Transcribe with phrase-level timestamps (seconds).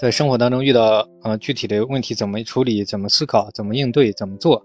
[0.00, 4.64] 在生活当中遇到呃具体的问题怎么处理、怎么思考、怎么应对、怎么做。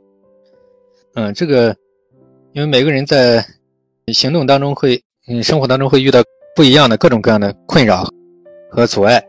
[1.13, 1.75] 嗯，这个
[2.53, 3.45] 因为每个人在
[4.13, 6.23] 行动当中会，嗯，生活当中会遇到
[6.55, 8.07] 不一样的各种各样的困扰
[8.71, 9.21] 和阻碍。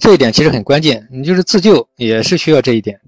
[0.00, 3.00] 这一点其实很关键，你就是自救也是需要这一点，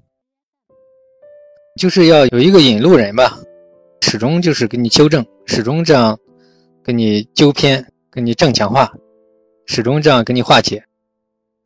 [1.76, 3.36] 就是要有一个引路人吧，
[4.02, 6.16] 始终就是给你纠正，始终这样
[6.84, 8.92] 给你纠偏，给你正强化，
[9.66, 10.84] 始终这样给你化解，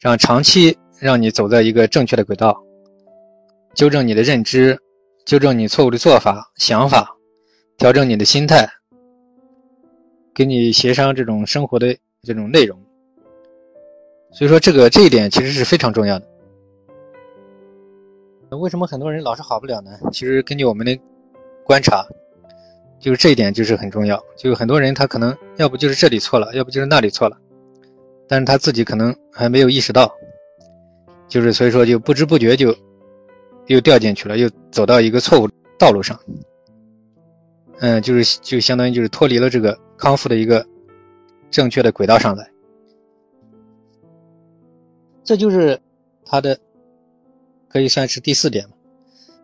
[0.05, 2.63] 让长期让你走在一个正确的轨道，
[3.75, 4.79] 纠正你的认知，
[5.25, 7.17] 纠正你错误的做法、想法，
[7.79, 8.69] 调整你的心态，
[10.35, 12.79] 给你协商这种生活的这种内容。
[14.31, 16.29] 所以说，这个这一点其实是非常重要的。
[18.59, 19.91] 为什么很多人老是好不了呢？
[20.13, 20.95] 其实根据我们的
[21.65, 22.07] 观察，
[23.01, 24.23] 就是这一点就是很重要。
[24.37, 27.41] 就是很多人他可能要不就是这里错了，要不就是那里错了，
[28.29, 30.13] 但是他自己可能还没有意识到，
[31.29, 32.75] 就是所以说就不知不觉就
[33.67, 36.19] 又掉进去了，又走到一个错误道路上。
[37.81, 40.65] 嗯，就是就相当于就是脱离了这个康复的一个
[41.51, 42.49] 正确的轨道上来。
[45.25, 45.81] 这就是
[46.25, 46.59] 他的，
[47.69, 48.77] 可以算是第四点嘛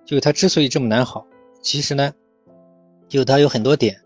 [0.04, 1.26] 就是他之所以这么难好，
[1.62, 2.12] 其实呢，
[3.08, 4.00] 就他有很多点，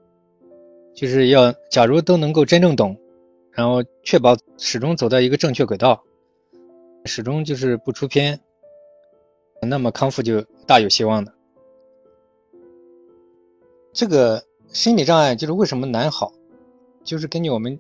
[0.95, 2.97] 就是要假如都能够真正懂，
[3.55, 6.03] 然后确保始终走在一个正确轨道，
[7.05, 8.41] 始终就是不出偏，
[9.63, 11.33] 那么康复就大有希望的。
[13.93, 16.33] 这个心理障碍就是为什么难好，
[17.05, 17.79] 就是根据我们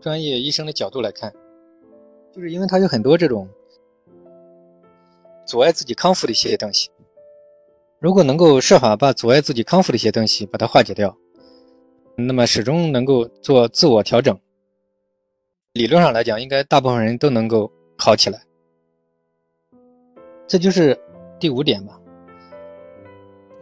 [0.00, 1.32] 专业医生的角度来看。
[2.32, 3.46] 就是因为他有很多这种
[5.44, 6.88] 阻碍自己康复的一些东西，
[7.98, 11.14] 如果能够设法把阻碍自己康复的一些东西把它化解掉，
[12.16, 14.38] 那么始终能够做自我调整。
[15.74, 18.38] 理论上来讲，应该大部分人都能够好起来。
[20.46, 21.00] 这就是
[21.40, 21.98] 第五点吧。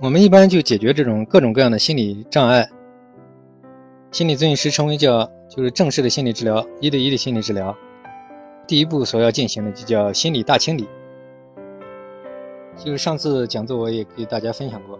[0.01, 2.69] 我们一般就解决这种各种各样的心理障碍，
[4.11, 7.77] 心理咨询师称为叫就是正式的心理治疗，一对一的心理治疗。
[8.67, 10.89] 第一步所要进行的就叫心理大清理，
[12.77, 14.99] 就是上次讲座我也给大家分享过。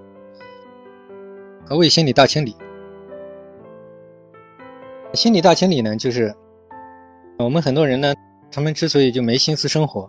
[1.67, 2.55] 何谓心理大清理？
[5.13, 6.33] 心理大清理呢，就是
[7.45, 8.15] 我们很多人呢，
[8.51, 10.09] 他们之所以就没心思生活，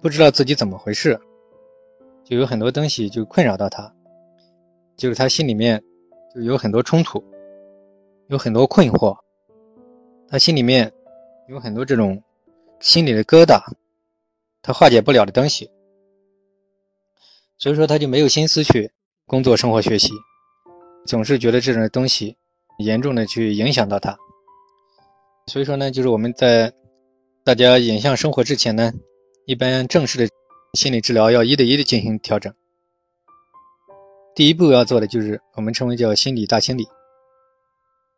[0.00, 1.18] 不知道自己怎么回事，
[2.24, 3.92] 就有很多东西就困扰到他，
[4.96, 5.82] 就是他心里面
[6.34, 7.22] 就有很多冲突，
[8.28, 9.16] 有很多困惑，
[10.28, 10.92] 他心里面
[11.48, 12.22] 有很多这种。
[12.80, 13.58] 心里的疙瘩，
[14.60, 15.70] 他化解不了的东西，
[17.56, 18.90] 所以说他就没有心思去
[19.26, 20.10] 工作、生活、学习，
[21.06, 22.36] 总是觉得这种东西
[22.80, 24.14] 严重的去影响到他。
[25.46, 26.72] 所以说呢，就是我们在
[27.44, 28.92] 大家影像生活之前呢，
[29.46, 30.28] 一般正式的
[30.72, 32.52] 心理治疗要一对一的进行调整。
[34.34, 36.86] 第一步要做的就是我们称为叫心理大清理。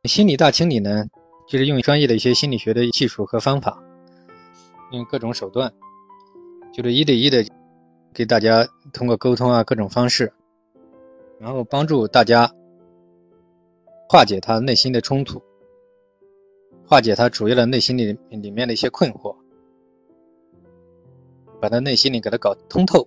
[0.04, 1.04] 心理大清理呢，
[1.48, 3.82] 就是用专业的一些心理学的技术和方法。
[4.92, 5.70] 用各种手段，
[6.72, 7.44] 就是一对一的
[8.14, 10.32] 给大家通过沟通啊各种方式，
[11.40, 12.48] 然后帮助大家
[14.08, 15.42] 化解他内心的冲突，
[16.86, 19.36] 化解他主要的内心里里面的一些困惑，
[21.60, 23.06] 把他内心里给他搞通透。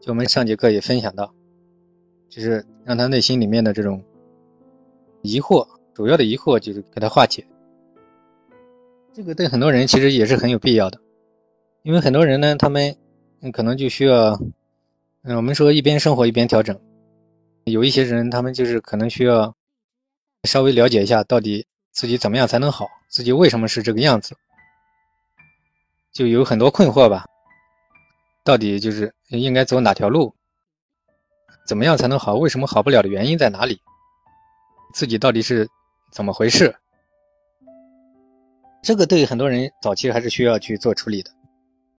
[0.00, 1.32] 就我们上节课也分享到，
[2.28, 4.02] 就是让他内心里面的这种
[5.22, 7.46] 疑惑，主要的疑惑就是给他化解。
[9.14, 10.98] 这个对很多人其实也是很有必要的，
[11.82, 12.96] 因为很多人呢，他们
[13.52, 14.40] 可能就需要，
[15.22, 16.78] 嗯，我们说一边生活一边调整。
[17.64, 19.54] 有一些人，他们就是可能需要
[20.44, 24.36] 稍微了解一下，到底自己怎么样才能好，自己为什么是这个样子，
[26.12, 27.26] 就有很多困惑吧。
[28.44, 30.34] 到底就是应该走哪条路，
[31.66, 32.34] 怎么样才能好？
[32.34, 33.80] 为什么好不了的原因在哪里？
[34.94, 35.68] 自己到底是
[36.10, 36.74] 怎么回事？
[38.82, 41.30] 这个对很多人早期还是需要去做处理的。